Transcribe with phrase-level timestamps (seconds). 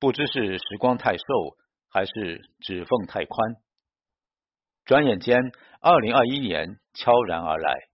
[0.00, 1.24] 不知是时光太瘦，
[1.88, 3.56] 还是指缝太宽。
[4.84, 5.36] 转眼间，
[5.80, 7.88] 二零二一年悄然而来。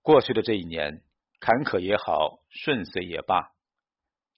[0.00, 1.02] 过去的这一年，
[1.38, 3.52] 坎坷也好，顺遂也罢，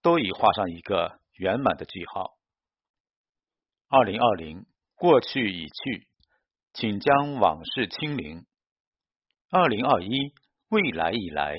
[0.02, 2.36] 都已画上一个圆满的句号。
[3.88, 4.66] 二零二零
[4.96, 6.08] 过去已去，
[6.72, 8.44] 请将往事清零。
[9.48, 10.34] 二零二一
[10.68, 11.56] 未来已来，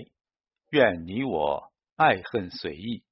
[0.70, 3.04] 愿你我爱恨随意。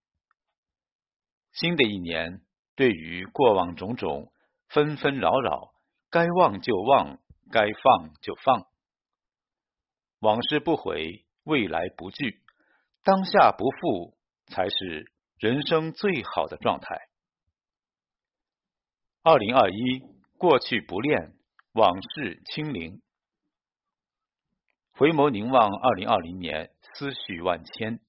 [1.59, 2.39] 新的一年，
[2.77, 4.31] 对于过往种种
[4.69, 5.73] 纷纷扰扰，
[6.09, 7.19] 该忘就忘，
[7.51, 8.65] 该放就放。
[10.19, 12.41] 往事不悔，未来不惧，
[13.03, 16.95] 当下不负，才是人生最好的状态。
[19.21, 20.01] 二零二一，
[20.37, 21.33] 过去不恋，
[21.73, 23.01] 往事清零。
[24.93, 27.99] 回眸凝望二零二零年，思绪万千。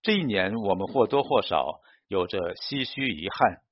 [0.00, 1.82] 这一年，我们或多或少。
[2.12, 3.62] 有着唏嘘遗憾，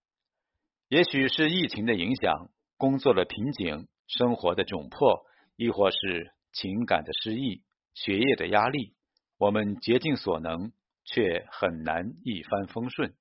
[0.88, 8.94] 也许是疫情的影响，工作的瓶颈，生活的窘迫，亦或是情感的失意，学业的压力，
[9.36, 10.72] 我们竭尽所能，
[11.04, 13.12] 却很难一帆风顺。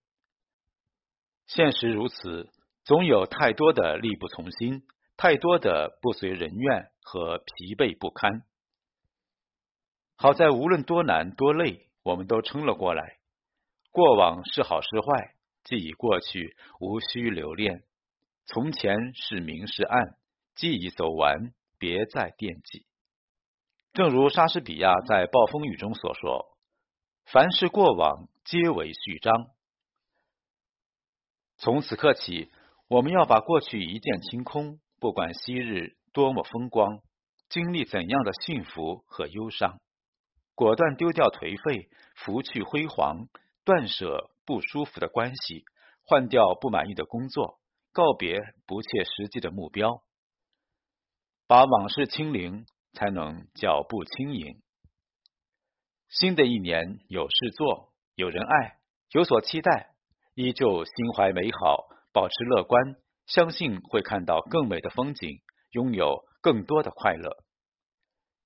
[1.48, 2.50] 现实如此，
[2.86, 4.83] 总有太多的力不从心，
[5.17, 8.44] 太多的不随人愿和疲惫不堪。
[10.16, 13.19] 好在无论多难多累，我们都撑了过来。
[13.92, 17.84] 过往是好是坏，既已过去，无需留恋。
[18.45, 20.16] 从前是明是暗，
[20.56, 22.86] 既已走完，别再惦记。
[23.94, 26.58] 正如莎士比亚在《暴风雨》中所说
[27.26, 29.48] ：“凡是过往，皆为序章。”
[31.58, 32.52] 从此刻起，
[32.88, 34.80] 我们要把过去一剑清空。
[35.00, 37.00] 不管昔日多么风光，
[37.50, 39.80] 经历怎样的幸福和忧伤，
[40.56, 43.28] 果断丢掉颓废，拂去辉煌。
[43.70, 45.64] 断舍不舒服的关系，
[46.03, 47.59] 换掉不满意的工作，
[47.94, 50.02] 告别不切实际的目标，
[51.45, 54.60] 把往事清零，才能脚步轻盈。
[56.08, 58.80] 新的一年有事做，有人爱，
[59.11, 59.92] 有所期待，
[60.33, 62.95] 依旧心怀美好，保持乐观，
[63.27, 67.38] 相信会看到更美的风景，拥有更多的快乐。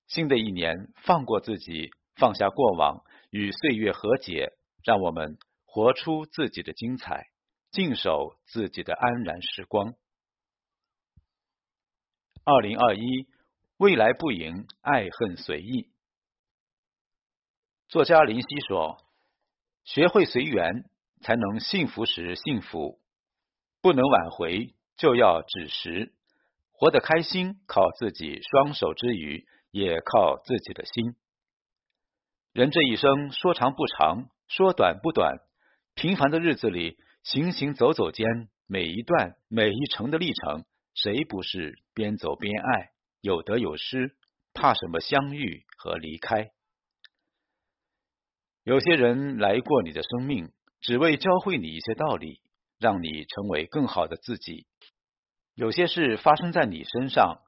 [0.06, 4.52] 新的一年，放过自己，放下过往，与岁月和解。
[4.84, 7.28] 让我们活出自己的精彩，
[7.70, 9.94] 静守自己的安然时光。
[12.44, 13.26] 二零二一，
[13.78, 15.88] 未来不迎，爱恨随意。
[17.88, 18.98] 作家林夕说
[19.84, 20.84] ：“学会随缘，
[21.22, 23.00] 才能幸福时幸福；
[23.80, 26.12] 不能挽回，就要止时。
[26.72, 31.16] 活得开心，靠自己双手之余，也靠自己的心。
[32.52, 35.38] 人这一生，说长不长。”说短不短，
[35.94, 38.26] 平凡的日子里，行行走走间，
[38.66, 42.90] 每一段每一程的历程，谁不是边走边爱，
[43.20, 44.16] 有得有失，
[44.52, 46.50] 怕什么相遇和离开？
[48.62, 52.40] 有些人来过你的生命，只为教会你一些道理，
[52.78, 54.66] 让你成为更好的自己；
[55.54, 57.40] 有些事发生在你身上，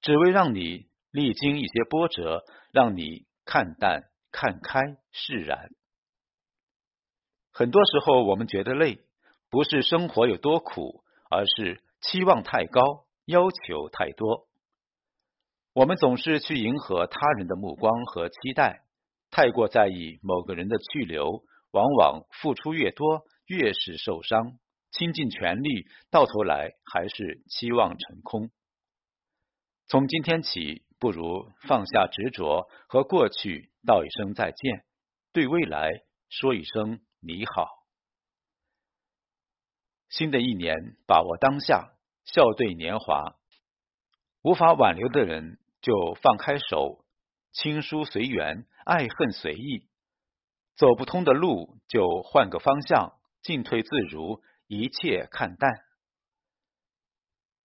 [0.00, 4.80] 只为让你历经一些波折，让你看淡、看开、
[5.12, 5.70] 释然。
[7.56, 8.98] 很多时候，我们觉得累，
[9.48, 14.48] 不是生活有多苦，而是期望太高，要求太多。
[15.72, 18.82] 我们总是去迎合他人的目光和期待，
[19.30, 24.58] 太过在意某个人的去留，往往付出越多，越是受伤。
[24.90, 28.50] 倾尽全力，到头来还是期望成空。
[29.86, 34.84] 从今天起，不如放下执着，和过去道一声再见，
[35.32, 35.90] 对未来
[36.28, 36.98] 说一声。
[37.26, 37.66] 你好，
[40.10, 40.76] 新的一年，
[41.06, 41.94] 把握当下，
[42.26, 43.36] 笑对年华。
[44.42, 47.02] 无法挽留的人，就放开手，
[47.50, 49.88] 亲疏随缘，爱恨随意。
[50.76, 55.72] 走不通的路，就换个方向，进退自如，一切看淡。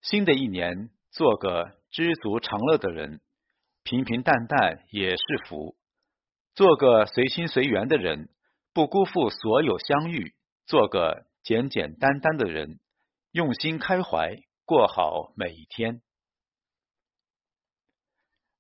[0.01, 3.19] 新的一年，做个知足常乐的人，
[3.83, 5.75] 平平淡淡也是福。
[6.55, 8.29] 做个随心随缘的人。
[8.79, 10.33] 不辜负所有相遇，
[10.65, 12.79] 做个简简单单的人，
[13.33, 16.01] 用心开怀，过好每一天。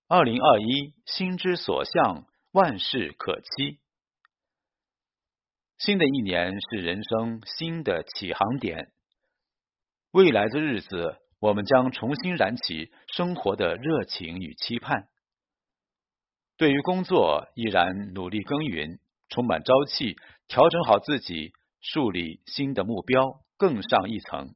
[0.09, 3.79] 二零二一，心之所向，万事可期。
[5.77, 8.91] 新的一年是人生新的起航点，
[10.11, 15.07] 未来的日子，我们将重新燃起生活的热情与期盼。
[16.57, 18.99] 对于工作，依然努力耕耘。
[19.29, 20.15] 充满朝气，
[20.47, 24.55] 调整好自己，树立新的目标，更上一层。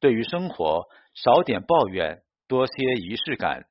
[0.00, 0.84] 对于生活，
[1.14, 3.66] 少点抱怨，多些仪式感，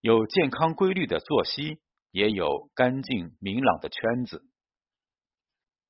[0.00, 1.78] 有健康规律的作息，
[2.10, 4.42] 也有干净明朗的圈子。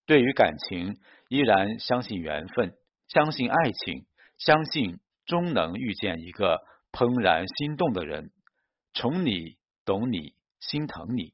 [0.07, 0.97] 对于感情，
[1.29, 2.75] 依然相信缘分，
[3.09, 4.07] 相信爱情，
[4.39, 6.61] 相信终能遇见一个
[6.91, 8.33] 怦然心动的人，
[8.93, 11.33] 宠你、懂你、心疼你。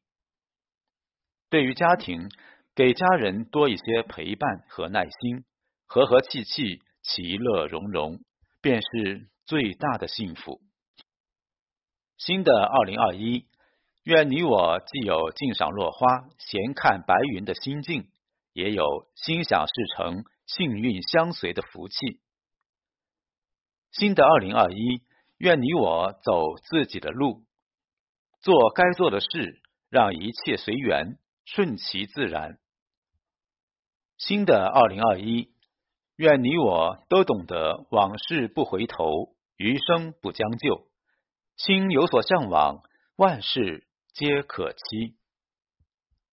[1.51, 2.29] 对于家庭，
[2.75, 5.45] 给家人多一些陪伴和耐心，
[5.87, 8.21] 和和气气，其乐融融。
[8.61, 10.61] 便是最大的幸福。
[12.17, 13.47] 新的二零二一，
[14.03, 18.09] 愿你我既有静赏落花、闲看白云的心境，
[18.53, 18.85] 也有
[19.15, 22.21] 心想事成、幸运相随的福气。
[23.93, 25.03] 新的二零二一，
[25.39, 27.45] 愿你我走自己的路，
[28.41, 31.17] 做该做的事，让一切随缘，
[31.55, 32.59] 顺其自然。
[34.19, 35.51] 新的二零二一。
[36.17, 40.89] 愿你我都懂得往事不回头，余生不将就，
[41.57, 42.83] 心有所向往，
[43.15, 45.15] 万事皆可期。